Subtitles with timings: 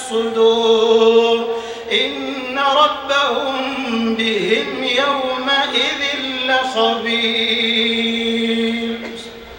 [0.00, 1.60] الصدور.
[1.92, 6.02] إن ربهم بهم يومئذ
[6.44, 8.09] لخبير.